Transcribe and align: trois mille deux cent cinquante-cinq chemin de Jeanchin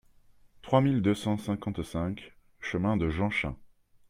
trois 0.63 0.81
mille 0.81 1.03
deux 1.03 1.13
cent 1.13 1.37
cinquante-cinq 1.37 2.33
chemin 2.59 2.97
de 2.97 3.07
Jeanchin 3.11 3.55